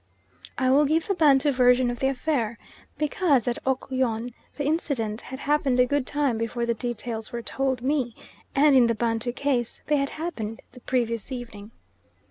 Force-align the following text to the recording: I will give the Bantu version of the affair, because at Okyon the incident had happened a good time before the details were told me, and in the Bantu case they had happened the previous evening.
I 0.57 0.71
will 0.71 0.85
give 0.85 1.05
the 1.07 1.13
Bantu 1.13 1.51
version 1.51 1.91
of 1.91 1.99
the 1.99 2.07
affair, 2.07 2.57
because 2.97 3.47
at 3.47 3.63
Okyon 3.67 4.33
the 4.57 4.65
incident 4.65 5.21
had 5.21 5.37
happened 5.37 5.79
a 5.79 5.85
good 5.85 6.07
time 6.07 6.39
before 6.39 6.65
the 6.65 6.73
details 6.73 7.31
were 7.31 7.43
told 7.43 7.83
me, 7.83 8.15
and 8.55 8.75
in 8.75 8.87
the 8.87 8.95
Bantu 8.95 9.31
case 9.31 9.83
they 9.85 9.97
had 9.97 10.09
happened 10.09 10.63
the 10.71 10.79
previous 10.79 11.31
evening. 11.31 11.69